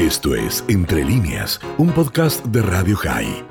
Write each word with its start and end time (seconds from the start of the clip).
Esto 0.00 0.34
es 0.34 0.64
Entre 0.66 1.04
líneas, 1.04 1.60
un 1.76 1.92
podcast 1.92 2.42
de 2.46 2.62
Radio 2.62 2.96
High. 2.96 3.44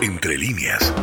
Entre 0.00 0.38
líneas. 0.38 0.94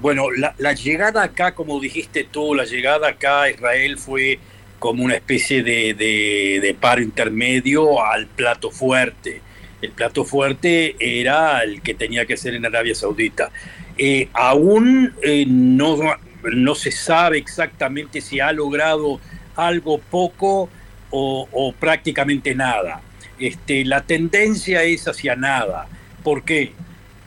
Bueno, 0.00 0.28
la, 0.30 0.72
llegada 0.72 1.22
acá, 1.22 1.54
como 1.54 1.78
dijiste 1.80 2.24
tú, 2.24 2.54
la 2.54 2.64
llegada 2.64 3.08
acá 3.08 3.42
a 3.42 3.50
Israel 3.50 3.98
fue 3.98 4.38
como 4.78 5.04
una 5.04 5.16
especie 5.16 5.62
de, 5.62 5.92
de, 5.92 6.76
paro 6.80 7.02
intermedio 7.02 8.02
al 8.02 8.26
plato 8.26 8.70
fuerte. 8.70 9.42
El 9.82 9.90
plato 9.90 10.24
fuerte 10.24 10.96
era 10.98 11.62
el 11.62 11.82
que 11.82 11.92
tenía 11.92 12.24
que 12.24 12.38
ser 12.38 12.54
en 12.54 12.64
Arabia 12.64 12.94
Saudita. 12.94 13.50
Eh, 13.98 14.30
aún 14.32 15.12
eh, 15.22 15.44
no, 15.46 15.98
no 16.42 16.74
se 16.74 16.90
sabe 16.90 17.36
exactamente 17.36 18.22
si 18.22 18.40
ha 18.40 18.50
logrado 18.50 19.20
algo 19.56 19.98
poco 19.98 20.70
o, 21.10 21.74
prácticamente 21.78 22.54
nada. 22.54 23.00
Este, 23.38 23.84
la 23.84 24.02
tendencia 24.02 24.82
es 24.82 25.06
hacia 25.06 25.36
nada. 25.36 25.86
¿Por 26.22 26.44
qué? 26.44 26.72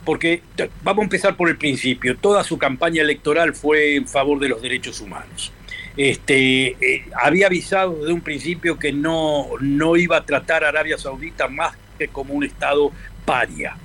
Porque 0.05 0.41
vamos 0.83 1.03
a 1.03 1.05
empezar 1.05 1.35
por 1.35 1.49
el 1.49 1.57
principio. 1.57 2.17
Toda 2.17 2.43
su 2.43 2.57
campaña 2.57 3.01
electoral 3.01 3.53
fue 3.53 3.95
en 3.95 4.07
favor 4.07 4.39
de 4.39 4.49
los 4.49 4.61
derechos 4.61 5.01
humanos. 5.01 5.51
Este, 5.97 6.67
eh, 6.79 7.05
había 7.21 7.47
avisado 7.47 7.95
desde 7.95 8.13
un 8.13 8.21
principio 8.21 8.79
que 8.79 8.93
no, 8.93 9.47
no 9.59 9.98
iba 9.98 10.17
a 10.17 10.25
tratar 10.25 10.63
a 10.63 10.70
Arabia 10.70 10.98
Saudita 10.98 11.48
más 11.48 11.75
que 11.98 12.07
como 12.07 12.34
un 12.34 12.43
Estado 12.43 12.91
paria. 13.25 13.75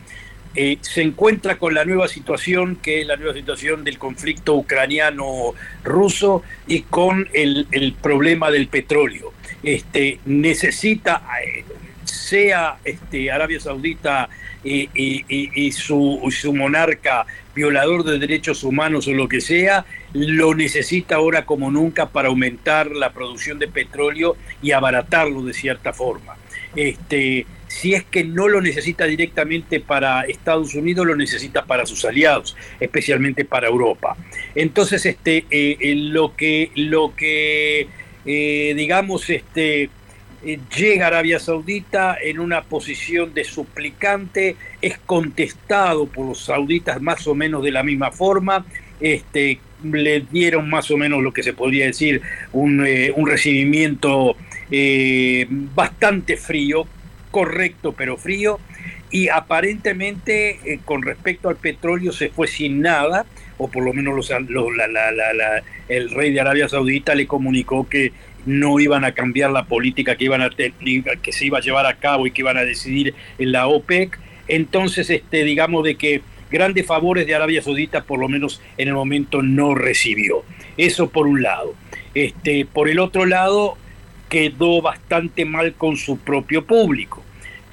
Eh, 0.56 0.78
se 0.82 1.02
encuentra 1.02 1.58
con 1.58 1.74
la 1.74 1.84
nueva 1.84 2.06
situación, 2.06 2.76
que 2.76 3.00
es 3.00 3.06
la 3.06 3.16
nueva 3.16 3.34
situación 3.34 3.82
del 3.82 3.98
conflicto 3.98 4.54
ucraniano-ruso 4.54 6.42
y 6.68 6.82
con 6.82 7.28
el, 7.32 7.96
problema 8.00 8.50
del 8.50 8.68
petróleo. 8.68 9.32
Este, 9.64 10.20
necesita, 10.27 11.22
eh, 11.44 11.64
sea 12.04 12.77
este, 12.84 13.32
Arabia 13.32 13.58
Saudita 13.58 14.28
y, 14.62 14.88
y, 14.94 15.72
su, 15.72 16.20
su, 16.30 16.55
monarca 16.55 17.27
violador 17.55 18.05
de 18.05 18.19
derechos 18.19 18.64
humanos 18.64 19.08
o 19.08 19.12
lo 19.12 19.28
que 19.28 19.41
sea, 19.41 19.84
lo 20.12 20.55
necesita 20.55 21.16
ahora 21.16 21.44
como 21.44 21.70
nunca 21.70 22.10
para 22.10 22.28
aumentar 22.28 22.91
la 22.92 23.12
producción 23.12 23.58
de 23.58 23.69
petróleo 23.69 24.36
y 24.62 24.70
abaratarlo 24.72 25.42
de 25.42 25.52
cierta 25.52 25.92
forma. 25.92 26.36
Este, 26.77 27.47
si 27.75 27.92
es 27.92 28.05
que 28.05 28.22
no 28.22 28.47
lo 28.47 28.61
necesita 28.61 29.05
directamente 29.05 29.80
para 29.80 30.22
Estados 30.22 30.77
Unidos, 30.77 31.05
lo 31.06 31.17
necesita 31.17 31.64
para 31.64 31.84
sus 31.86 32.05
aliados, 32.05 32.56
especialmente 32.78 33.44
para 33.44 33.66
Europa. 33.66 34.16
Entonces, 34.55 35.05
este, 35.05 35.39
eh, 35.50 35.77
eh, 35.81 35.94
lo 35.97 36.36
que, 36.36 36.70
lo 36.77 37.16
que 37.16 37.89
eh, 38.25 38.75
digamos, 38.77 39.28
este, 39.28 39.91
llega 40.77 41.08
Arabia 41.08 41.41
Saudita 41.41 42.16
en 42.22 42.39
una 42.39 42.62
posición 42.62 43.34
de 43.34 43.42
suplicante, 43.42 44.55
es 44.81 44.97
contestado 44.98 46.06
por 46.06 46.27
los 46.27 46.44
sauditas 46.44 47.03
más 47.03 47.27
o 47.27 47.34
menos 47.34 47.64
de 47.64 47.72
la 47.72 47.83
misma 47.83 48.12
forma, 48.12 48.64
este, 49.00 49.59
le 49.83 50.20
dieron 50.20 50.70
más 50.70 50.92
o 50.92 50.97
menos 50.97 51.25
lo 51.25 51.33
que 51.33 51.42
se 51.42 51.55
podría 51.55 51.86
decir 51.86 52.22
un, 52.53 52.86
un 53.16 53.27
recibimiento 53.27 54.36
bastante 55.75 56.36
frío, 56.36 56.86
correcto 57.34 57.94
pero 57.98 58.16
frío 58.16 58.60
y 59.10 59.28
aparentemente 59.28 60.60
eh, 60.64 60.78
con 60.84 61.02
respecto 61.02 61.48
al 61.48 61.56
petróleo 61.56 62.12
se 62.12 62.28
fue 62.28 62.46
sin 62.46 62.80
nada, 62.80 63.26
o 63.58 63.66
por 63.68 63.84
lo 63.84 63.92
menos 63.92 64.14
los, 64.14 64.30
el 65.88 66.10
rey 66.10 66.32
de 66.32 66.41
Arabia 66.41 66.68
Saudita 66.68 67.16
le 67.16 67.26
comunicó 67.26 67.88
que 67.88 68.12
no 68.46 68.78
iban 68.78 69.04
a 69.04 69.12
cambiar 69.12 69.50
la 69.50 69.64
política 69.64 70.14
que, 70.14 70.24
iban 70.24 70.42
a 70.42 70.50
que 70.50 71.32
se 71.32 71.46
iba 71.46 71.58
a 71.58 71.60
llevar 71.60 71.86
a 71.86 71.94
cabo 71.94 72.26
y 72.26 72.30
que 72.30 72.42
iban 72.42 72.56
a 72.56 72.64
decidir 72.64 73.14
en 73.38 73.50
la 73.50 73.66
OPEC. 73.66 74.19
Entonces, 74.46 75.10
este, 75.10 75.42
digamos 75.42 75.82
de 75.82 75.96
que 75.96 76.22
grandes 76.50 76.86
favores 76.86 77.26
de 77.26 77.34
Arabia 77.34 77.62
Saudita 77.62 78.04
por 78.04 78.20
lo 78.20 78.28
menos 78.28 78.60
en 78.78 78.88
el 78.88 78.94
momento 78.94 79.42
no 79.42 79.74
recibió. 79.74 80.44
Eso 80.76 81.10
por 81.10 81.26
un 81.26 81.42
lado. 81.42 81.75
Este, 82.14 82.64
por 82.64 82.88
el 82.88 83.00
otro 83.00 83.26
lado, 83.26 83.76
quedó 84.28 84.82
bastante 84.82 85.44
mal 85.44 85.74
con 85.74 85.96
su 85.96 86.18
propio 86.18 86.64
público 86.64 87.22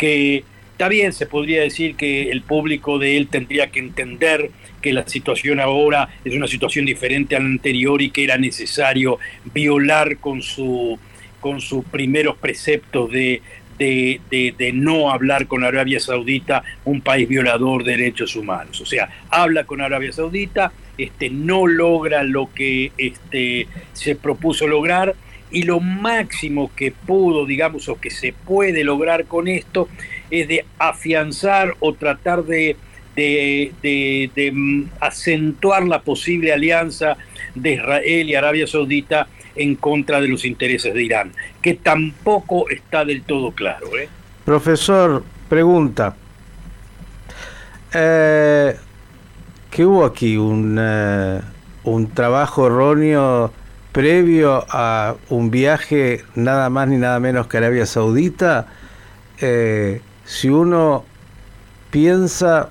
que 0.01 0.44
está 0.72 0.88
bien, 0.88 1.13
se 1.13 1.28
podría 1.28 1.62
decir 1.62 1.95
que 1.95 2.31
el 2.31 2.41
público 2.41 2.97
de 2.97 3.17
él 3.17 3.28
tendría 3.28 3.67
que 3.69 3.79
entender 3.79 4.50
que 4.81 4.94
la 4.94 5.07
situación 5.07 5.59
ahora 5.59 6.09
es 6.25 6.34
una 6.34 6.47
situación 6.47 6.88
diferente 6.88 7.35
a 7.35 7.39
la 7.39 7.45
anterior 7.45 8.01
y 8.01 8.09
que 8.09 8.23
era 8.23 8.39
necesario 8.39 9.19
violar 9.53 10.17
con, 10.17 10.41
su, 10.41 10.97
con 11.39 11.62
sus 11.62 11.85
primeros 11.85 12.35
preceptos 12.38 13.12
de, 13.12 13.44
de, 13.78 14.72
no 14.73 15.12
hablar 15.12 15.45
con 15.45 15.63
Arabia 15.63 16.00
Saudita, 16.00 16.63
un 16.83 17.01
país 17.01 17.29
violador 17.29 17.83
de 17.83 17.91
derechos 17.97 18.35
humanos. 18.35 18.81
O 18.81 18.88
sea, 18.88 19.07
habla 19.29 19.66
con 19.66 19.81
Arabia 19.81 20.12
Saudita, 20.12 20.72
este, 20.97 21.29
no 21.29 21.68
logra 21.68 22.23
lo 22.23 22.51
que 22.51 22.91
este, 22.97 23.68
se 23.94 24.16
propuso 24.16 24.68
lograr 24.68 25.13
y 25.51 25.63
lo 25.63 25.79
máximo 25.79 26.72
que 26.75 26.91
pudo, 26.91 27.45
digamos, 27.45 27.89
o 27.89 28.00
que 28.00 28.09
se 28.09 28.34
puede 28.34 28.84
lograr 28.84 29.25
con 29.25 29.47
esto 29.47 29.89
es 30.29 30.47
de 30.47 30.66
afianzar 30.79 31.75
o 31.79 31.94
tratar 31.94 32.44
de, 32.44 32.75
mm, 34.53 34.84
acentuar 35.00 35.84
la 35.84 36.01
posible 36.01 36.53
alianza 36.53 37.17
de 37.53 37.73
Israel 37.73 38.29
y 38.29 38.35
Arabia 38.35 38.66
Saudita 38.67 39.28
en 39.56 39.75
contra 39.75 40.22
de 40.22 40.29
los 40.29 40.45
intereses 40.45 40.94
de 40.94 41.03
Irán, 41.03 41.31
que 41.62 41.73
tampoco 41.73 42.69
está 42.69 43.03
del 43.03 43.23
todo 43.23 43.51
claro. 43.51 43.97
¿eh? 43.97 44.07
Profesor, 44.45 45.23
pregunta. 45.50 46.16
Eh, 47.94 48.75
¿Qué 49.69 49.85
hubo 49.85 50.06
aquí? 50.06 50.38
¿Un, 50.38 50.78
eh, 50.79 51.41
un 51.83 52.07
trabajo 52.12 52.68
erróneo 52.68 53.51
previo 53.91 54.66
a 54.69 55.16
un 55.29 55.52
viaje 55.52 56.24
nada 56.35 56.69
más 56.69 56.88
ni 56.88 56.97
nada 56.97 57.19
menos 57.19 57.47
que 57.47 57.57
Arabia 57.57 57.85
Saudita, 57.85 58.68
eh, 59.40 60.02
si 60.25 60.50
uno 60.50 61.03
piensa 61.90 62.69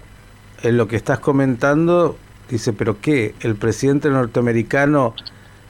en 0.62 0.76
lo 0.76 0.88
que 0.88 0.96
estás 0.96 1.18
comentando, 1.18 2.16
dice, 2.48 2.72
pero 2.72 3.00
¿qué? 3.00 3.34
¿El 3.40 3.56
presidente 3.56 4.08
norteamericano 4.08 5.14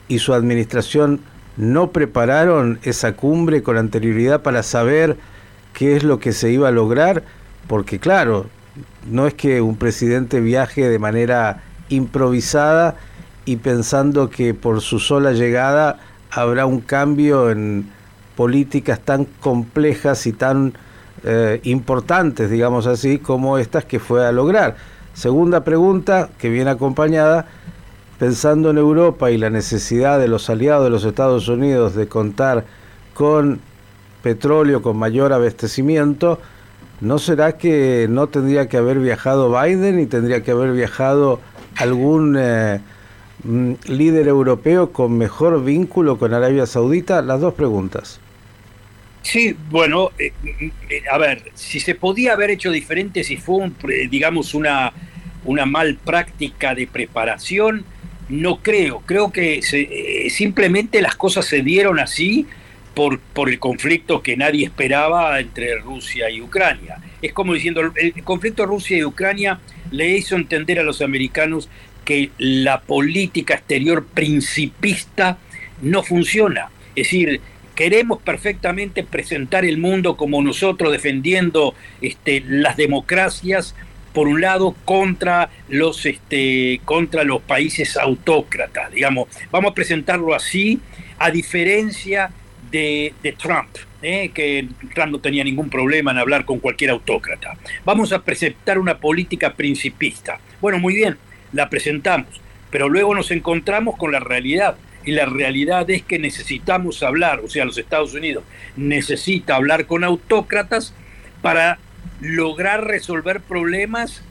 y 0.07 0.19
su 0.19 0.33
administración 0.33 1.21
no 1.57 1.91
prepararon 1.91 2.79
esa 2.83 3.13
cumbre 3.13 3.61
con 3.61 3.77
anterioridad 3.77 4.41
para 4.41 4.63
saber 4.63 5.17
qué 5.73 5.95
es 5.95 6.03
lo 6.03 6.19
que 6.19 6.31
se 6.31 6.51
iba 6.51 6.69
a 6.69 6.71
lograr? 6.71 7.23
Porque 7.67 7.99
claro, 7.99 8.47
no 9.09 9.27
es 9.27 9.33
que 9.33 9.61
un 9.61 9.75
presidente 9.75 10.39
viaje 10.39 10.87
de 10.87 10.99
manera 10.99 11.61
improvisada, 11.89 12.95
y 13.45 13.57
pensando 13.57 14.29
que 14.29 14.53
por 14.53 14.81
su 14.81 14.99
sola 14.99 15.31
llegada 15.31 15.99
habrá 16.29 16.65
un 16.65 16.79
cambio 16.79 17.49
en 17.49 17.89
políticas 18.35 18.99
tan 18.99 19.25
complejas 19.25 20.25
y 20.27 20.33
tan 20.33 20.73
eh, 21.23 21.59
importantes, 21.63 22.49
digamos 22.49 22.87
así, 22.87 23.19
como 23.19 23.57
estas 23.57 23.85
que 23.85 23.99
fue 23.99 24.25
a 24.25 24.31
lograr. 24.31 24.75
Segunda 25.13 25.63
pregunta, 25.63 26.29
que 26.37 26.49
viene 26.49 26.71
acompañada, 26.71 27.45
pensando 28.17 28.69
en 28.69 28.77
Europa 28.77 29.31
y 29.31 29.37
la 29.37 29.49
necesidad 29.49 30.19
de 30.19 30.27
los 30.27 30.49
aliados 30.49 30.83
de 30.85 30.89
los 30.89 31.03
Estados 31.03 31.47
Unidos 31.47 31.95
de 31.95 32.07
contar 32.07 32.65
con 33.13 33.59
petróleo, 34.23 34.81
con 34.81 34.97
mayor 34.97 35.33
abastecimiento, 35.33 36.39
¿no 37.01 37.17
será 37.17 37.57
que 37.57 38.07
no 38.09 38.27
tendría 38.27 38.69
que 38.69 38.77
haber 38.77 38.99
viajado 38.99 39.51
Biden 39.51 39.99
y 39.99 40.05
tendría 40.05 40.43
que 40.43 40.51
haber 40.51 40.71
viajado 40.71 41.39
algún... 41.77 42.37
Eh, 42.39 42.79
líder 43.43 44.27
europeo 44.27 44.91
con 44.91 45.17
mejor 45.17 45.63
vínculo 45.63 46.17
con 46.17 46.33
Arabia 46.33 46.65
Saudita? 46.65 47.21
Las 47.21 47.41
dos 47.41 47.53
preguntas. 47.53 48.19
Sí, 49.23 49.55
bueno, 49.69 50.09
eh, 50.17 50.31
eh, 50.89 51.03
a 51.11 51.17
ver, 51.17 51.51
si 51.53 51.79
se 51.79 51.95
podía 51.95 52.33
haber 52.33 52.49
hecho 52.49 52.71
diferente, 52.71 53.23
si 53.23 53.37
fue, 53.37 53.71
digamos, 54.09 54.53
una, 54.53 54.93
una 55.45 55.65
mal 55.65 55.95
práctica 55.95 56.73
de 56.73 56.87
preparación, 56.87 57.85
no 58.29 58.57
creo. 58.63 59.01
Creo 59.05 59.31
que 59.31 59.59
eh, 59.59 60.29
simplemente 60.29 61.01
las 61.01 61.15
cosas 61.15 61.45
se 61.45 61.61
dieron 61.61 61.99
así 61.99 62.47
por, 62.95 63.19
por 63.19 63.49
el 63.49 63.59
conflicto 63.59 64.23
que 64.23 64.35
nadie 64.35 64.65
esperaba 64.65 65.39
entre 65.39 65.77
Rusia 65.77 66.29
y 66.29 66.41
Ucrania. 66.41 66.97
Es 67.21 67.31
como 67.33 67.53
diciendo, 67.53 67.81
el 67.95 68.23
conflicto 68.23 68.65
Rusia 68.65 68.97
y 68.97 69.03
Ucrania 69.03 69.59
le 69.91 70.17
hizo 70.17 70.35
entender 70.35 70.79
a 70.79 70.83
los 70.83 71.01
americanos 71.01 71.69
que 72.05 72.31
la 72.37 72.81
política 72.81 73.55
exterior 73.55 74.05
principista 74.05 75.37
no 75.81 76.03
funciona. 76.03 76.69
Es 76.95 77.07
decir, 77.07 77.41
queremos 77.75 78.21
perfectamente 78.21 79.03
presentar 79.03 79.65
el 79.65 79.77
mundo 79.77 80.17
como 80.17 80.41
nosotros 80.41 80.91
defendiendo 80.91 81.73
este, 82.01 82.43
las 82.45 82.77
democracias 82.77 83.75
por 84.13 84.27
un 84.27 84.41
lado 84.41 84.75
contra 84.83 85.49
los 85.69 86.05
este, 86.05 86.81
contra 86.83 87.23
los 87.23 87.41
países 87.41 87.95
autócratas 87.95 88.91
digamos 88.91 89.29
vamos 89.51 89.71
a 89.71 89.73
presentarlo 89.73 90.35
así 90.35 90.81
a 91.17 91.31
diferencia 91.31 92.29
de, 92.71 93.13
de 93.23 93.31
Trump 93.31 93.69
¿eh? 94.01 94.31
que 94.33 94.67
Trump 94.93 95.11
no 95.11 95.19
tenía 95.19 95.43
ningún 95.43 95.69
problema 95.69 96.11
en 96.11 96.17
hablar 96.17 96.45
con 96.45 96.59
cualquier 96.59 96.91
autócrata. 96.91 97.57
Vamos 97.85 98.11
a 98.11 98.23
presentar 98.23 98.77
una 98.77 98.97
política 98.97 99.53
principista. 99.53 100.39
Bueno, 100.59 100.79
muy 100.79 100.95
bien, 100.95 101.17
la 101.53 101.69
presentamos, 101.69 102.41
pero 102.69 102.89
luego 102.89 103.15
nos 103.15 103.31
encontramos 103.31 103.97
con 103.97 104.11
la 104.11 104.19
realidad. 104.19 104.75
Y 105.03 105.13
la 105.13 105.25
realidad 105.25 105.89
es 105.89 106.03
que 106.03 106.19
necesitamos 106.19 107.01
hablar, 107.01 107.39
o 107.39 107.49
sea, 107.49 107.65
los 107.65 107.77
Estados 107.79 108.13
Unidos 108.13 108.43
necesita 108.75 109.55
hablar 109.55 109.87
con 109.87 110.03
autócratas 110.03 110.93
para 111.41 111.79
lograr 112.19 112.85
resolver 112.85 113.41
problemas 113.41 114.23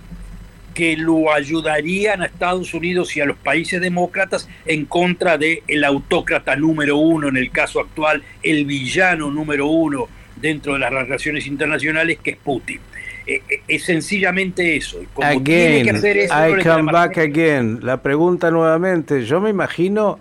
que 0.74 0.96
lo 0.96 1.32
ayudarían 1.32 2.22
a 2.22 2.26
Estados 2.26 2.72
Unidos 2.74 3.16
y 3.16 3.20
a 3.20 3.26
los 3.26 3.36
países 3.36 3.80
demócratas 3.80 4.48
en 4.66 4.84
contra 4.84 5.36
del 5.36 5.62
el 5.66 5.84
autócrata 5.84 6.54
número 6.56 6.96
uno, 6.96 7.28
en 7.28 7.36
el 7.36 7.50
caso 7.50 7.80
actual, 7.80 8.22
el 8.42 8.64
villano 8.64 9.30
número 9.30 9.66
uno 9.66 10.08
dentro 10.36 10.74
de 10.74 10.78
las 10.78 10.92
relaciones 10.92 11.46
internacionales, 11.46 12.18
que 12.22 12.30
es 12.30 12.36
Putin. 12.36 12.80
Eh, 13.26 13.42
eh, 13.48 13.62
es 13.68 13.84
sencillamente 13.84 14.76
eso. 14.76 15.00
again, 15.22 15.96
I 16.30 16.62
come 16.62 16.90
back 16.90 17.18
again. 17.18 17.80
La 17.82 18.02
pregunta 18.02 18.50
nuevamente, 18.50 19.24
yo 19.24 19.40
me 19.40 19.50
imagino, 19.50 20.18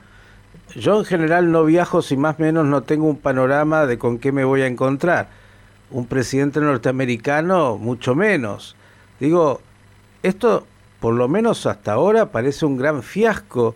yo 0.76 1.00
en 1.00 1.06
general 1.06 1.52
no 1.52 1.64
viajo 1.66 2.02
si 2.02 2.18
más 2.18 2.40
o 2.40 2.44
menos 2.44 2.66
no 2.66 2.84
tengo 2.84 3.08
un 3.08 3.18
panorama 3.18 3.86
de 3.86 3.98
con 3.98 4.20
qué 4.20 4.32
me 4.32 4.44
voy 4.44 4.62
a 4.62 4.68
encontrar. 4.68 5.30
Un 5.92 6.06
presidente 6.06 6.60
norteamericano, 6.60 7.78
mucho 7.78 8.14
menos. 8.16 8.76
Digo, 9.20 9.62
esto, 10.22 10.68
por 11.00 11.16
lo 11.16 11.28
menos 11.28 11.66
hasta 11.66 11.94
ahora, 11.94 12.28
parece 12.28 12.66
un 12.66 12.78
gran 12.78 13.02
fiasco 13.02 13.76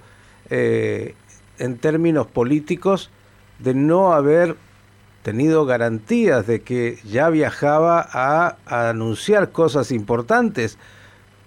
eh, 0.49 1.15
en 1.57 1.77
términos 1.77 2.27
políticos 2.27 3.09
de 3.59 3.73
no 3.73 4.13
haber 4.13 4.55
tenido 5.23 5.65
garantías 5.65 6.45
de 6.45 6.61
que 6.61 6.99
ya 7.05 7.29
viajaba 7.29 8.05
a, 8.11 8.57
anunciar 8.89 9.51
cosas 9.51 9.91
importantes. 9.91 10.77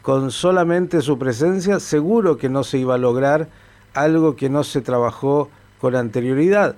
Con 0.02 0.31
solamente 0.31 1.02
su 1.02 1.19
presencia, 1.19 1.78
seguro 1.78 2.38
que 2.38 2.49
no 2.49 2.64
se 2.64 2.78
iba 2.78 2.94
a 2.94 2.99
lograr 2.99 3.49
algo 3.94 4.34
que 4.34 4.49
no 4.49 4.64
se 4.64 4.81
trabajó 4.81 5.50
con 5.81 5.94
anterioridad. 5.94 6.76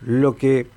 Lo 0.00 0.36
que 0.36 0.68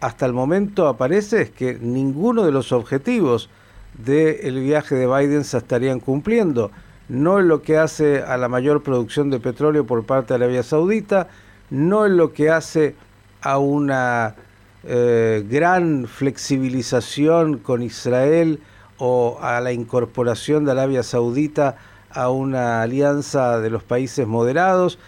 hasta 0.00 0.26
el 0.26 0.32
momento 0.32 0.88
aparece 0.88 1.42
es 1.42 1.50
que 1.50 1.78
ninguno 1.80 2.44
de 2.44 2.52
los 2.52 2.72
objetivos 2.72 3.50
del 3.98 4.60
viaje 4.60 4.94
de 4.94 5.06
Biden 5.06 5.44
se 5.44 5.58
estarían 5.58 6.00
cumpliendo. 6.00 6.70
No 7.08 7.38
es 7.38 7.44
lo 7.44 7.62
que 7.62 7.78
hace 7.78 8.22
a 8.22 8.36
la 8.36 8.48
mayor 8.48 8.82
producción 8.82 9.28
de 9.28 9.40
petróleo 9.40 9.86
por 9.86 10.04
parte 10.06 10.28
de 10.34 10.44
Arabia 10.44 10.62
Saudita, 10.62 11.28
no 11.68 12.06
es 12.06 12.12
lo 12.12 12.32
que 12.32 12.50
hace 12.50 12.94
a 13.42 13.58
una 13.58 14.36
eh, 14.86 15.44
gran 15.48 16.06
flexibilización 16.06 17.58
con 17.58 17.82
Israel 17.82 18.60
o 18.98 19.38
a 19.40 19.60
la 19.60 19.72
incorporación 19.72 20.64
de 20.64 20.72
Arabia 20.72 21.02
Saudita 21.02 21.76
a 22.10 22.30
una 22.30 22.82
alianza 22.82 23.60
de 23.60 23.70
los 23.70 23.82
países 23.82 24.26
moderados. 24.26 24.98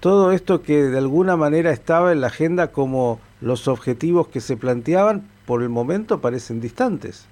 Todo 0.00 0.32
esto 0.32 0.62
que 0.62 0.82
de 0.82 0.98
alguna 0.98 1.36
manera 1.36 1.70
estaba 1.70 2.12
en 2.12 2.22
la 2.22 2.28
agenda 2.28 2.72
como 2.72 3.20
los 3.40 3.68
objetivos 3.68 4.28
que 4.28 4.40
se 4.40 4.56
planteaban, 4.56 5.28
por 5.46 5.62
el 5.62 5.68
momento 5.68 6.20
parecen 6.20 6.60
distantes. 6.60 7.26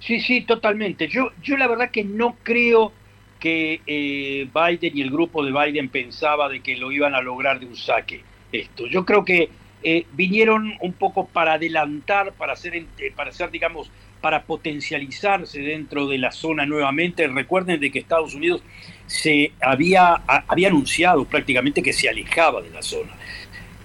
Sí, 0.00 0.20
sí, 0.20 0.42
totalmente. 0.42 1.08
Yo, 1.08 1.30
yo 1.42 1.56
la 1.56 1.66
verdad 1.66 1.90
que 1.90 2.04
no 2.04 2.36
creo 2.42 2.92
que 3.40 3.80
eh, 3.86 4.48
Biden 4.52 4.96
y 4.96 5.02
el 5.02 5.10
grupo 5.10 5.44
de 5.44 5.52
Biden 5.52 5.88
pensaba 5.88 6.48
de 6.48 6.60
que 6.60 6.76
lo 6.76 6.92
iban 6.92 7.14
a 7.14 7.20
lograr 7.20 7.60
de 7.60 7.66
un 7.66 7.76
saque 7.76 8.22
esto. 8.52 8.86
Yo 8.86 9.04
creo 9.04 9.24
que 9.24 9.50
eh, 9.82 10.06
vinieron 10.12 10.74
un 10.80 10.92
poco 10.92 11.26
para 11.26 11.54
adelantar, 11.54 12.32
para 12.32 12.54
hacer, 12.54 12.74
eh, 12.74 13.12
para 13.14 13.30
hacer, 13.30 13.50
digamos, 13.50 13.90
para 14.20 14.42
potencializarse 14.42 15.60
dentro 15.60 16.08
de 16.08 16.18
la 16.18 16.32
zona 16.32 16.66
nuevamente. 16.66 17.26
Recuerden 17.28 17.78
de 17.80 17.90
que 17.90 17.98
Estados 17.98 18.34
Unidos 18.34 18.62
se 19.06 19.52
había, 19.60 20.14
había 20.26 20.68
anunciado 20.68 21.24
prácticamente 21.24 21.82
que 21.82 21.92
se 21.92 22.08
alejaba 22.08 22.62
de 22.62 22.70
la 22.70 22.82
zona. 22.82 23.12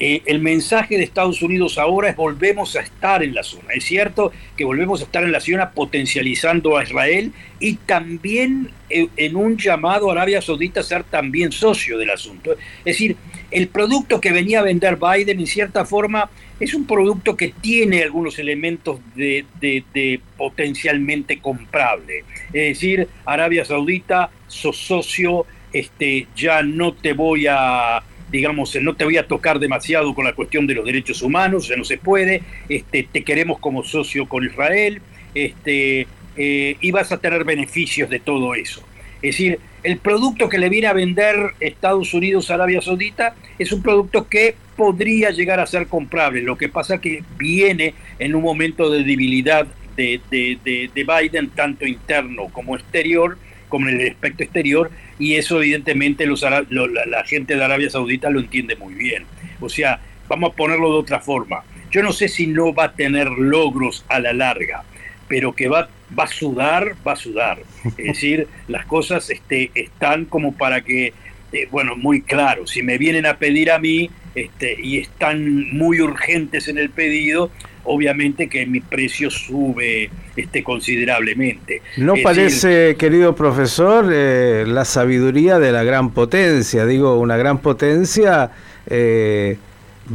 Eh, 0.04 0.24
el 0.26 0.40
mensaje 0.40 0.98
de 0.98 1.04
Estados 1.04 1.44
Unidos 1.44 1.78
ahora 1.78 2.10
es 2.10 2.16
volvemos 2.16 2.76
a 2.76 2.82
estar 2.82 3.22
en 3.22 3.36
la 3.36 3.44
zona. 3.44 3.74
Es 3.76 3.84
cierto 3.84 4.32
que 4.58 4.66
volvemos 4.66 5.00
a 5.00 5.04
estar 5.04 5.24
en 5.24 5.32
la 5.32 5.40
zona 5.40 5.70
potencializando 5.70 6.76
a 6.76 6.82
Israel 6.82 7.32
y 7.60 7.76
también 7.76 8.72
eh, 8.90 9.10
en 9.16 9.36
un 9.36 9.58
llamado 9.58 10.10
a 10.10 10.14
Arabia 10.14 10.42
Saudita 10.42 10.80
a 10.80 10.84
ser 10.84 11.04
también 11.04 11.52
socio 11.52 12.00
del 12.00 12.10
asunto. 12.10 12.54
Es 12.80 12.96
decir, 12.96 13.16
el 13.52 13.68
producto 13.68 14.20
que 14.20 14.32
venía 14.32 14.62
a 14.62 14.64
vender 14.64 14.98
Biden 14.98 15.40
en 15.40 15.46
cierta 15.46 15.86
forma 15.86 16.32
es 16.60 16.74
un 16.74 16.88
producto 16.88 17.38
que 17.38 17.54
tiene 17.62 18.02
algunos 18.02 18.40
elementos 18.40 19.00
de, 19.14 20.20
potencialmente 20.36 21.38
comprable. 21.38 22.24
Es 22.48 22.80
decir, 22.80 23.08
Arabia 23.24 23.66
Saudita, 23.66 24.32
sos 24.48 24.78
socio, 24.78 25.46
este, 25.72 26.26
ya 26.36 26.64
no 26.64 26.94
te 26.94 27.14
voy 27.14 27.46
a 27.48 28.02
digamos, 28.32 28.76
no 28.82 28.96
te 28.96 29.04
voy 29.04 29.18
a 29.18 29.28
tocar 29.28 29.60
demasiado 29.60 30.16
con 30.16 30.26
la 30.26 30.34
cuestión 30.34 30.66
de 30.66 30.76
los 30.76 30.86
derechos 30.86 31.22
humanos, 31.22 31.68
ya 31.68 31.76
no 31.76 31.84
se 31.84 31.98
puede, 31.98 32.42
este, 32.70 33.08
te 33.12 33.24
queremos 33.24 33.60
como 33.60 33.84
socio 33.84 34.28
con 34.28 34.46
Israel, 34.46 35.02
este, 35.36 36.08
eh, 36.38 36.78
y 36.80 36.92
vas 36.92 37.12
a 37.12 37.18
tener 37.18 37.44
beneficios 37.44 38.10
de 38.10 38.20
todo 38.20 38.56
eso. 38.56 38.82
Es 39.22 39.36
decir, 39.36 39.60
el 39.84 39.98
producto 39.98 40.50
que 40.50 40.58
le 40.58 40.70
viene 40.70 40.88
a 40.88 40.94
vender 40.94 41.52
Estados 41.60 42.14
Unidos 42.14 42.50
a 42.50 42.56
Arabia 42.56 42.82
Saudita 42.82 43.36
es 43.60 43.72
un 43.72 43.84
producto 43.84 44.28
que 44.28 44.56
podría 44.76 45.30
llegar 45.32 45.60
a 45.60 45.68
ser 45.68 45.88
comprable. 45.88 46.42
Lo 46.42 46.58
que 46.58 46.70
pasa 46.70 47.00
que 47.00 47.24
viene 47.38 47.94
en 48.18 48.34
un 48.34 48.42
momento 48.42 48.90
de 48.90 49.04
debilidad 49.04 49.68
de, 49.96 50.20
de 50.32 50.90
Biden, 50.96 51.50
tanto 51.50 51.86
interno 51.86 52.48
como 52.52 52.76
exterior, 52.76 53.38
como 53.72 53.90
en 53.90 54.00
el 54.00 54.12
aspecto 54.12 54.44
exterior, 54.44 54.92
y 55.18 55.34
eso 55.36 55.58
evidentemente 55.58 56.28
los, 56.28 56.44
la, 56.44 56.64
la 56.70 57.24
gente 57.24 57.56
de 57.56 57.64
Arabia 57.64 57.90
Saudita 57.90 58.30
lo 58.30 58.40
entiende 58.40 58.76
muy 58.76 58.94
bien. 58.94 59.26
O 59.60 59.70
sea, 59.70 60.00
vamos 60.28 60.52
a 60.52 60.56
ponerlo 60.56 60.92
de 60.92 61.00
otra 61.00 61.20
forma. 61.20 61.64
Yo 61.90 62.04
no 62.04 62.14
sé 62.14 62.28
si 62.28 62.48
no 62.48 62.74
va 62.74 62.86
a 62.86 62.94
tener 62.94 63.28
logros 63.28 64.06
a 64.08 64.20
la 64.20 64.34
larga, 64.34 64.84
pero 65.28 65.54
que 65.54 65.68
va, 65.68 65.90
va 66.18 66.26
a 66.26 66.28
sudar, 66.28 66.96
va 67.06 67.14
a 67.14 67.16
sudar. 67.16 67.60
Es 67.98 68.06
decir, 68.06 68.48
las 68.68 68.86
cosas 68.86 69.30
este, 69.30 69.72
están 69.74 70.26
como 70.26 70.54
para 70.54 70.82
que, 70.82 71.14
eh, 71.52 71.68
bueno, 71.72 71.96
muy 71.96 72.22
claro, 72.22 72.68
si 72.68 72.82
me 72.82 72.98
vienen 72.98 73.26
a 73.26 73.38
pedir 73.38 73.72
a 73.72 73.80
mí 73.80 74.10
este, 74.36 74.78
y 74.82 75.00
están 75.00 75.70
muy 75.72 76.02
urgentes 76.02 76.68
en 76.68 76.78
el 76.78 76.90
pedido, 76.90 77.52
obviamente 77.84 78.48
que 78.48 78.66
mi 78.66 78.80
precio 78.80 79.30
sube 79.30 80.10
este, 80.36 80.64
considerablemente. 80.64 81.82
¿No 81.98 82.14
parece, 82.24 82.96
querido 82.98 83.36
profesor, 83.36 84.10
eh, 84.12 84.66
la 84.68 84.86
sabiduría 84.86 85.60
de 85.60 85.72
la 85.72 85.84
gran 85.84 86.12
potencia? 86.12 86.86
Digo, 86.86 87.20
una 87.20 87.38
gran 87.38 87.60
potencia 87.60 88.52
eh, 88.88 89.58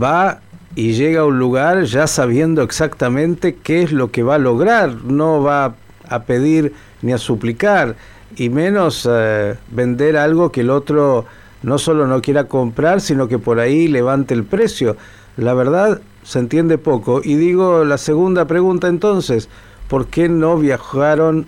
va 0.00 0.40
y 0.74 0.92
llega 0.92 1.20
a 1.20 1.24
un 1.24 1.38
lugar 1.38 1.84
ya 1.84 2.06
sabiendo 2.06 2.62
exactamente 2.62 3.56
qué 3.62 3.82
es 3.82 3.92
lo 3.92 4.10
que 4.10 4.22
va 4.22 4.36
a 4.36 4.38
lograr, 4.38 4.94
no 5.04 5.42
va 5.42 5.74
a 6.08 6.22
pedir 6.22 6.72
ni 7.02 7.12
a 7.12 7.18
suplicar, 7.18 7.96
y 8.36 8.50
menos 8.50 9.08
eh, 9.10 9.54
vender 9.70 10.16
algo 10.16 10.52
que 10.52 10.60
el 10.60 10.70
otro 10.70 11.24
no 11.62 11.78
solo 11.78 12.06
no 12.06 12.22
quiera 12.22 12.44
comprar, 12.44 13.00
sino 13.00 13.28
que 13.28 13.38
por 13.38 13.60
ahí 13.60 13.88
levante 13.88 14.34
el 14.34 14.44
precio. 14.44 14.96
La 15.36 15.54
verdad, 15.54 16.00
se 16.22 16.38
entiende 16.38 16.78
poco. 16.78 17.20
Y 17.24 17.36
digo 17.36 17.84
la 17.84 17.98
segunda 17.98 18.46
pregunta 18.46 18.88
entonces, 18.88 19.48
¿por 19.88 20.08
qué 20.08 20.28
no 20.28 20.58
viajaron 20.58 21.46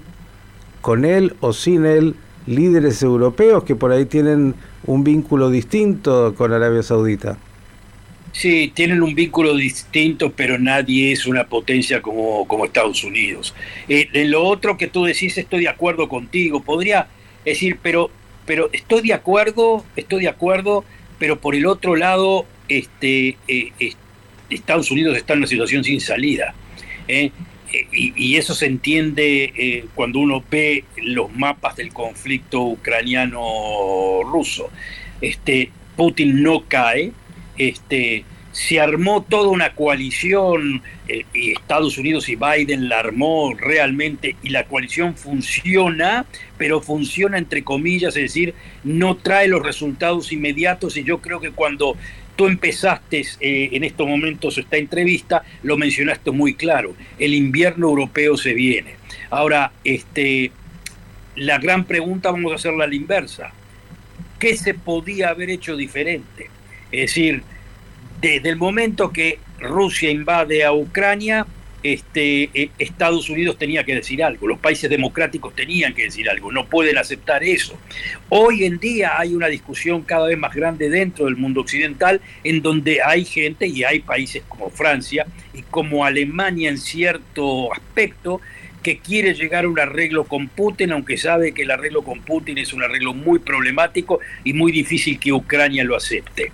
con 0.80 1.04
él 1.04 1.34
o 1.40 1.52
sin 1.52 1.84
él 1.84 2.14
líderes 2.46 3.02
europeos 3.02 3.64
que 3.64 3.76
por 3.76 3.92
ahí 3.92 4.06
tienen 4.06 4.54
un 4.86 5.04
vínculo 5.04 5.50
distinto 5.50 6.34
con 6.36 6.52
Arabia 6.52 6.82
Saudita? 6.82 7.38
Sí, 8.32 8.70
tienen 8.74 9.02
un 9.02 9.14
vínculo 9.14 9.56
distinto, 9.56 10.30
pero 10.30 10.58
nadie 10.58 11.12
es 11.12 11.26
una 11.26 11.44
potencia 11.44 12.00
como, 12.00 12.46
como 12.46 12.64
Estados 12.64 13.02
Unidos. 13.02 13.54
Eh, 13.88 14.08
lo 14.26 14.44
otro 14.44 14.76
que 14.76 14.86
tú 14.86 15.04
decís, 15.04 15.36
estoy 15.38 15.62
de 15.62 15.68
acuerdo 15.68 16.08
contigo. 16.08 16.62
Podría 16.62 17.08
decir, 17.44 17.78
pero, 17.82 18.10
pero 18.48 18.68
estoy 18.72 19.02
de 19.02 19.12
acuerdo, 19.12 19.84
estoy 19.94 20.22
de 20.22 20.28
acuerdo, 20.28 20.82
pero 21.18 21.38
por 21.38 21.54
el 21.54 21.66
otro 21.66 21.96
lado, 21.96 22.46
este, 22.70 23.36
eh, 23.46 23.72
Estados 24.48 24.90
Unidos 24.90 25.18
está 25.18 25.34
en 25.34 25.40
una 25.40 25.46
situación 25.46 25.84
sin 25.84 26.00
salida. 26.00 26.54
¿eh? 27.08 27.30
Y, 27.92 28.36
eso 28.36 28.54
se 28.54 28.64
entiende 28.64 29.52
eh, 29.54 29.84
cuando 29.94 30.20
uno 30.20 30.42
ve 30.50 30.84
los 30.96 31.30
mapas 31.30 31.76
del 31.76 31.92
conflicto 31.92 32.62
ucraniano-ruso. 32.62 34.70
Este, 35.20 35.70
Putin 35.94 36.42
no 36.42 36.64
cae, 36.66 37.12
este, 37.58 38.24
se 38.58 38.80
armó 38.80 39.22
toda 39.22 39.50
una 39.50 39.72
coalición 39.76 40.82
eh, 41.06 41.24
y 41.32 41.52
Estados 41.52 41.96
Unidos 41.96 42.28
y 42.28 42.34
Biden 42.34 42.88
la 42.88 42.98
armó 42.98 43.54
realmente 43.54 44.34
y 44.42 44.48
la 44.48 44.64
coalición 44.64 45.14
funciona, 45.14 46.26
pero 46.56 46.80
funciona 46.80 47.38
entre 47.38 47.62
comillas, 47.62 48.16
es 48.16 48.22
decir, 48.22 48.54
no 48.82 49.16
trae 49.16 49.46
los 49.46 49.62
resultados 49.62 50.32
inmediatos 50.32 50.96
y 50.96 51.04
yo 51.04 51.18
creo 51.18 51.40
que 51.40 51.52
cuando 51.52 51.96
tú 52.34 52.48
empezaste 52.48 53.24
eh, 53.38 53.68
en 53.74 53.84
estos 53.84 54.08
momentos 54.08 54.58
esta 54.58 54.76
entrevista, 54.76 55.44
lo 55.62 55.76
mencionaste 55.76 56.32
muy 56.32 56.54
claro, 56.54 56.96
el 57.20 57.34
invierno 57.34 57.90
europeo 57.90 58.36
se 58.36 58.54
viene. 58.54 58.96
Ahora, 59.30 59.70
este, 59.84 60.50
la 61.36 61.58
gran 61.58 61.84
pregunta 61.84 62.32
vamos 62.32 62.50
a 62.50 62.56
hacerla 62.56 62.86
a 62.86 62.88
la 62.88 62.96
inversa. 62.96 63.52
¿Qué 64.40 64.56
se 64.56 64.74
podía 64.74 65.28
haber 65.28 65.48
hecho 65.48 65.76
diferente? 65.76 66.50
Es 66.90 67.14
decir, 67.14 67.44
desde 68.20 68.48
el 68.48 68.56
momento 68.56 69.12
que 69.12 69.38
Rusia 69.60 70.10
invade 70.10 70.64
a 70.64 70.72
Ucrania, 70.72 71.46
este, 71.82 72.50
eh, 72.54 72.70
Estados 72.78 73.30
Unidos 73.30 73.56
tenía 73.56 73.84
que 73.84 73.94
decir 73.94 74.22
algo, 74.24 74.48
los 74.48 74.58
países 74.58 74.90
democráticos 74.90 75.54
tenían 75.54 75.94
que 75.94 76.04
decir 76.04 76.28
algo, 76.28 76.50
no 76.50 76.66
pueden 76.66 76.98
aceptar 76.98 77.44
eso. 77.44 77.78
Hoy 78.28 78.64
en 78.64 78.78
día 78.78 79.18
hay 79.18 79.34
una 79.34 79.46
discusión 79.46 80.02
cada 80.02 80.26
vez 80.26 80.36
más 80.36 80.54
grande 80.54 80.90
dentro 80.90 81.26
del 81.26 81.36
mundo 81.36 81.60
occidental 81.60 82.20
en 82.42 82.62
donde 82.62 83.00
hay 83.02 83.24
gente 83.24 83.66
y 83.66 83.84
hay 83.84 84.00
países 84.00 84.42
como 84.48 84.70
Francia 84.70 85.26
y 85.54 85.62
como 85.62 86.04
Alemania 86.04 86.68
en 86.68 86.78
cierto 86.78 87.72
aspecto 87.72 88.40
que 88.82 88.98
quiere 88.98 89.34
llegar 89.34 89.64
a 89.64 89.68
un 89.68 89.78
arreglo 89.78 90.24
con 90.24 90.48
Putin, 90.48 90.92
aunque 90.92 91.16
sabe 91.16 91.52
que 91.52 91.62
el 91.62 91.70
arreglo 91.70 92.02
con 92.02 92.20
Putin 92.20 92.58
es 92.58 92.72
un 92.72 92.82
arreglo 92.82 93.12
muy 93.12 93.38
problemático 93.38 94.20
y 94.44 94.52
muy 94.52 94.72
difícil 94.72 95.18
que 95.18 95.32
Ucrania 95.32 95.84
lo 95.84 95.96
acepte. 95.96 96.52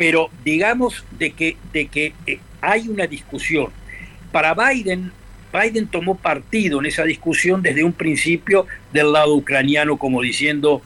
Pero 0.00 0.30
digamos 0.42 1.04
de 1.18 1.32
que, 1.32 1.58
de 1.74 1.86
que 1.88 2.14
eh, 2.26 2.40
hay 2.62 2.88
una 2.88 3.06
discusión 3.06 3.68
para 4.32 4.54
Biden, 4.54 5.12
Biden 5.52 5.88
tomó 5.88 6.14
partido 6.14 6.80
en 6.80 6.86
esa 6.86 7.04
discusión 7.04 7.60
desde 7.60 7.84
un 7.84 7.92
principio 7.92 8.66
del 8.94 9.12
lado 9.12 9.34
ucraniano, 9.34 9.98
como 9.98 10.22
diciendo, 10.22 10.80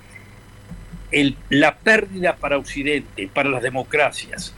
la 1.48 1.76
pérdida 1.76 2.34
para 2.34 2.58
Occidente, 2.58 3.30
para 3.32 3.50
las 3.50 3.62
democracias, 3.62 4.52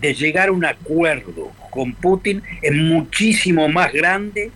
de 0.00 0.14
llegar 0.14 0.50
a 0.50 0.52
un 0.52 0.64
acuerdo 0.64 1.50
con 1.72 1.92
Putin 1.92 2.44
es 2.62 2.72
muchísimo 2.72 3.68
más 3.68 3.92
grande 3.92 4.52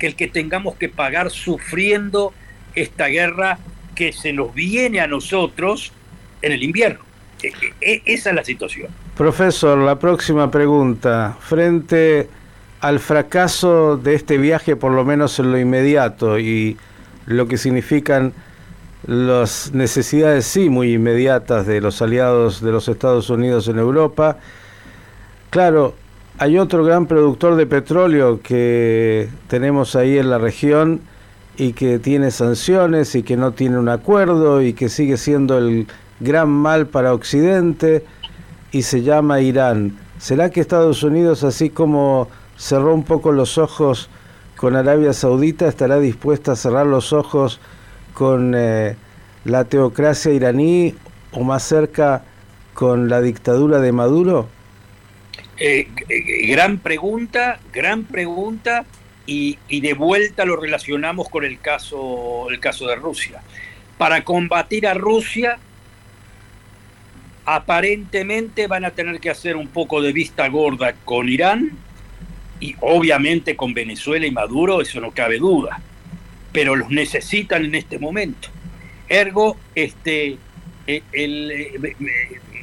que 0.00 0.08
el 0.08 0.16
que 0.16 0.26
tengamos 0.26 0.74
que 0.74 0.88
pagar 0.88 1.30
sufriendo 1.30 2.34
esta 2.74 3.06
guerra 3.06 3.60
que 3.94 4.12
se 4.12 4.32
nos 4.32 4.52
viene 4.52 4.98
a 4.98 5.06
nosotros 5.06 5.92
en 6.42 6.50
el 6.50 6.64
invierno. 6.64 7.07
E, 7.42 7.52
e, 7.80 8.02
esa 8.06 8.30
es 8.30 8.36
la 8.36 8.44
situación. 8.44 8.88
Profesor, 9.16 9.78
la 9.78 9.98
próxima 9.98 10.50
pregunta. 10.50 11.36
Frente 11.40 12.28
al 12.80 13.00
fracaso 13.00 13.96
de 13.96 14.14
este 14.14 14.38
viaje, 14.38 14.76
por 14.76 14.92
lo 14.92 15.04
menos 15.04 15.38
en 15.38 15.52
lo 15.52 15.58
inmediato, 15.58 16.38
y 16.38 16.76
lo 17.26 17.46
que 17.48 17.58
significan 17.58 18.32
las 19.06 19.72
necesidades 19.72 20.44
sí 20.46 20.68
muy 20.68 20.94
inmediatas 20.94 21.66
de 21.66 21.80
los 21.80 22.02
aliados 22.02 22.60
de 22.60 22.72
los 22.72 22.88
Estados 22.88 23.30
Unidos 23.30 23.68
en 23.68 23.78
Europa. 23.78 24.38
Claro, 25.50 25.94
hay 26.38 26.58
otro 26.58 26.84
gran 26.84 27.06
productor 27.06 27.56
de 27.56 27.66
petróleo 27.66 28.40
que 28.42 29.28
tenemos 29.48 29.96
ahí 29.96 30.18
en 30.18 30.30
la 30.30 30.38
región 30.38 31.00
y 31.56 31.72
que 31.72 31.98
tiene 31.98 32.30
sanciones 32.30 33.14
y 33.14 33.22
que 33.22 33.36
no 33.36 33.52
tiene 33.52 33.78
un 33.78 33.88
acuerdo 33.88 34.62
y 34.62 34.72
que 34.72 34.88
sigue 34.88 35.16
siendo 35.16 35.58
el 35.58 35.88
gran 36.20 36.48
mal 36.48 36.86
para 36.86 37.14
Occidente 37.14 38.04
y 38.72 38.82
se 38.82 39.02
llama 39.02 39.40
Irán. 39.40 39.98
¿Será 40.18 40.50
que 40.50 40.60
Estados 40.60 41.02
Unidos, 41.02 41.44
así 41.44 41.70
como 41.70 42.28
cerró 42.56 42.94
un 42.94 43.04
poco 43.04 43.32
los 43.32 43.56
ojos 43.56 44.10
con 44.56 44.74
Arabia 44.74 45.12
Saudita, 45.12 45.68
estará 45.68 46.00
dispuesta 46.00 46.52
a 46.52 46.56
cerrar 46.56 46.86
los 46.86 47.12
ojos 47.12 47.60
con 48.14 48.54
eh, 48.56 48.96
la 49.44 49.64
teocracia 49.64 50.32
iraní 50.32 50.94
o 51.30 51.44
más 51.44 51.62
cerca 51.62 52.24
con 52.74 53.08
la 53.08 53.20
dictadura 53.20 53.80
de 53.80 53.92
Maduro? 53.92 54.48
Eh, 55.56 55.88
eh, 56.08 56.46
gran 56.48 56.78
pregunta, 56.78 57.60
gran 57.72 58.04
pregunta, 58.04 58.84
y, 59.26 59.58
y, 59.68 59.80
de 59.80 59.92
vuelta 59.92 60.46
lo 60.46 60.56
relacionamos 60.56 61.28
con 61.28 61.44
el 61.44 61.60
caso, 61.60 62.48
el 62.50 62.60
caso 62.60 62.86
de 62.86 62.96
Rusia. 62.96 63.42
Para 63.98 64.24
combatir 64.24 64.86
a 64.86 64.94
Rusia, 64.94 65.58
aparentemente 67.50 68.66
van 68.66 68.84
a 68.84 68.90
tener 68.90 69.20
que 69.20 69.30
hacer 69.30 69.56
un 69.56 69.68
poco 69.68 70.02
de 70.02 70.12
vista 70.12 70.46
gorda 70.48 70.92
con 70.92 71.30
Irán, 71.30 71.70
y 72.60 72.74
obviamente 72.80 73.56
con 73.56 73.72
Venezuela 73.72 74.26
y 74.26 74.30
Maduro, 74.30 74.82
eso 74.82 75.00
no 75.00 75.12
cabe 75.12 75.38
duda, 75.38 75.80
pero 76.52 76.76
los 76.76 76.90
necesitan 76.90 77.64
en 77.64 77.74
este 77.74 77.98
momento. 77.98 78.50
Ergo, 79.08 79.56
este, 79.74 80.36
eh, 80.86 81.02
eh, 81.10 81.72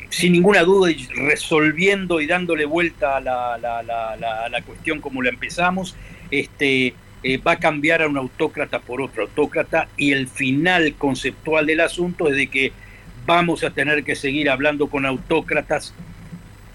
sin 0.09 0.33
ninguna 0.33 0.61
duda, 0.61 0.91
resolviendo 1.15 2.21
y 2.21 2.27
dándole 2.27 2.65
vuelta 2.65 3.17
a 3.17 3.21
la, 3.21 4.61
cuestión 4.67 5.01
como 5.01 5.23
la 5.23 5.29
empezamos, 5.29 5.95
este, 6.29 6.93
eh, 7.23 7.37
va 7.37 7.53
a 7.53 7.59
cambiar 7.59 8.03
a 8.03 8.07
un 8.07 8.17
autócrata 8.17 8.77
por 8.77 9.01
otro 9.01 9.23
autócrata 9.23 9.87
y 9.97 10.11
el 10.11 10.27
final 10.27 10.93
conceptual 10.93 11.65
del 11.65 11.79
asunto 11.79 12.29
es 12.29 12.35
de 12.35 12.47
que 12.47 12.84
vamos 13.25 13.63
a 13.63 13.71
tener 13.71 14.03
que 14.03 14.15
seguir 14.15 14.49
hablando 14.49 14.87
con 14.87 15.05
autócratas, 15.05 15.93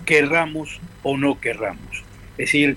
querramos 0.05 0.81
o 1.03 1.17
no 1.17 1.41
querramos. 1.41 2.05
Es 2.33 2.47
decir, 2.47 2.77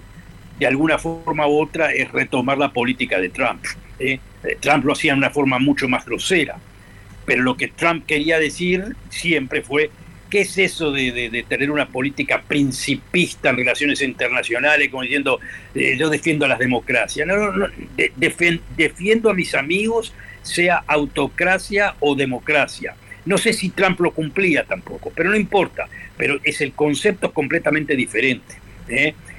de 0.60 0.68
alguna 0.68 0.98
forma 0.98 1.48
u 1.48 1.62
otra 1.62 1.94
es 1.94 2.12
retomar 2.12 2.58
la 2.58 2.72
política 2.72 3.20
de 3.20 3.30
Trump. 3.30 3.66
¿eh? 4.00 4.20
Eh, 4.44 4.58
Trump 4.60 4.86
lo 4.86 4.94
hacía 4.94 5.14
de 5.14 5.20
una 5.20 5.30
forma 5.30 5.60
mucho 5.60 5.88
más 5.88 6.06
grosera, 6.06 6.58
pero 7.26 7.42
lo 7.42 7.58
que 7.58 7.70
Trump 7.70 8.06
quería 8.06 8.40
decir 8.40 8.96
siempre 9.10 9.62
fue, 9.62 9.90
¿qué 10.30 10.42
es 10.42 10.58
eso 10.58 10.92
de, 10.92 11.46
tener 11.48 11.72
una 11.72 11.88
política 11.88 12.44
principista 12.48 13.50
en 13.50 13.58
relaciones 13.58 14.02
internacionales, 14.02 14.90
como 14.90 15.04
diciendo, 15.04 15.40
eh, 15.74 15.96
yo 15.98 16.10
defiendo 16.10 16.46
a 16.46 16.50
las 16.50 16.60
democracias? 16.60 17.26
No, 17.26 17.52
no, 17.52 17.68
defiendo 18.78 19.30
a 19.30 19.34
mis 19.34 19.56
amigos, 19.56 20.14
sea 20.44 20.84
autocracia 20.88 21.96
o 22.00 22.16
democracia. 22.16 22.96
No 23.26 23.38
sé 23.38 23.54
si 23.54 23.70
Trump 23.70 24.00
lo 24.02 24.12
cumplía 24.12 24.64
tampoco, 24.64 25.12
pero 25.16 25.30
no 25.30 25.38
importa, 25.38 25.88
pero 26.18 26.40
es 26.44 26.62
el 26.62 26.74
concepto 26.74 27.32
completamente 27.32 27.96
diferente. 27.96 28.56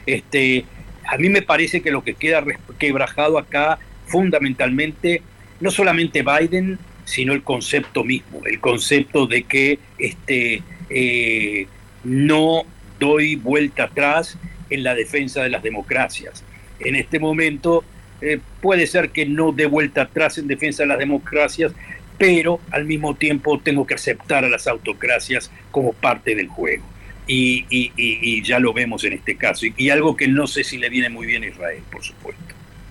Este, 0.07 0.65
a 1.07 1.17
mí 1.19 1.29
me 1.29 1.43
parece 1.43 1.83
que 1.83 1.91
lo 1.91 2.03
que 2.03 2.15
queda 2.15 2.43
quebrajado 2.79 3.39
acá 3.39 3.79
fundamentalmente, 4.07 5.23
no 5.61 5.71
solamente 5.71 6.23
Biden, 6.23 6.79
sino 7.05 7.33
el 7.33 7.43
concepto 7.43 8.05
mismo, 8.05 8.41
el 8.47 8.61
concepto 8.61 9.27
de 9.27 9.43
que 9.43 9.79
este, 9.99 10.63
eh, 10.89 11.67
no 12.03 12.63
doy 12.99 13.37
vuelta 13.37 13.85
atrás 13.85 14.39
en 14.71 14.83
la 14.83 14.95
defensa 14.95 15.43
de 15.43 15.51
las 15.51 15.63
democracias. 15.63 16.43
En 16.81 16.97
este 16.97 17.19
momento 17.19 17.85
eh, 18.21 18.41
puede 18.61 18.87
ser 18.87 19.11
que 19.11 19.27
no 19.27 19.53
dé 19.53 19.67
vuelta 19.67 20.03
atrás 20.03 20.39
en 20.39 20.47
defensa 20.47 20.83
de 20.83 20.89
las 20.89 20.99
democracias, 20.99 21.73
pero 22.19 22.61
al 22.71 22.85
mismo 22.85 23.15
tiempo 23.15 23.59
tengo 23.59 23.87
que 23.87 23.95
aceptar 23.95 24.45
a 24.45 24.49
las 24.49 24.67
autocracias 24.67 25.51
como 25.71 25.93
parte 25.93 26.35
del 26.35 26.49
juego 26.49 26.85
y, 27.27 28.43
ya 28.43 28.59
lo 28.59 28.73
vemos 28.73 29.05
en 29.05 29.15
este 29.15 29.37
caso. 29.37 29.67
Y, 29.77 29.91
algo 29.91 30.17
que 30.17 30.29
no 30.29 30.47
sé 30.47 30.65
si 30.65 30.79
le 30.79 30.89
viene 30.89 31.09
muy 31.09 31.27
bien 31.27 31.43
a 31.43 31.47
Israel, 31.47 31.83
por 31.91 32.03
supuesto. 32.03 32.43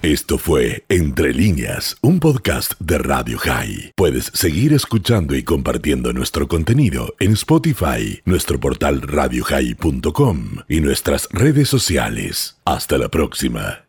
Esto 0.02 0.38
fue 0.38 0.84
Entre 0.90 1.34
líneas, 1.34 1.96
un 2.02 2.20
podcast 2.20 2.74
de 2.80 2.98
Radio 2.98 3.38
High. 3.38 3.94
Puedes 3.96 4.26
seguir 4.34 4.74
escuchando 4.74 5.34
y 5.34 5.44
compartiendo 5.44 6.12
nuestro 6.12 6.50
contenido 6.50 7.16
en 7.22 7.34
Spotify, 7.34 8.22
nuestro 8.26 8.60
portal 8.60 9.02
radiohigh.com 9.02 10.58
y 10.68 10.82
nuestras 10.82 11.30
redes 11.32 11.70
sociales. 11.70 12.58
Hasta 12.66 12.98
la 12.98 13.08
próxima. 13.08 13.83